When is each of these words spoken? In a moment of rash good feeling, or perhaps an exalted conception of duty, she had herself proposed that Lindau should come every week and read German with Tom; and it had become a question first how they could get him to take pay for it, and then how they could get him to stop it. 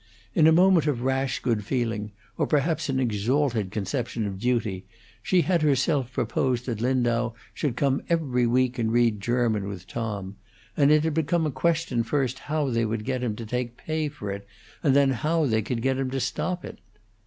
In 0.33 0.47
a 0.47 0.51
moment 0.51 0.87
of 0.87 1.03
rash 1.03 1.41
good 1.41 1.63
feeling, 1.63 2.11
or 2.35 2.47
perhaps 2.47 2.89
an 2.89 2.99
exalted 2.99 3.69
conception 3.69 4.25
of 4.25 4.39
duty, 4.39 4.83
she 5.21 5.41
had 5.41 5.61
herself 5.61 6.11
proposed 6.11 6.65
that 6.65 6.81
Lindau 6.81 7.33
should 7.53 7.75
come 7.75 8.01
every 8.09 8.47
week 8.47 8.79
and 8.79 8.91
read 8.91 9.21
German 9.21 9.67
with 9.67 9.85
Tom; 9.85 10.37
and 10.75 10.89
it 10.89 11.03
had 11.03 11.13
become 11.13 11.45
a 11.45 11.51
question 11.51 12.01
first 12.01 12.39
how 12.49 12.71
they 12.71 12.83
could 12.83 13.05
get 13.05 13.21
him 13.21 13.35
to 13.35 13.45
take 13.45 13.77
pay 13.77 14.09
for 14.09 14.31
it, 14.31 14.47
and 14.81 14.95
then 14.95 15.11
how 15.11 15.45
they 15.45 15.61
could 15.61 15.83
get 15.83 15.99
him 15.99 16.09
to 16.09 16.19
stop 16.19 16.65
it. 16.65 16.79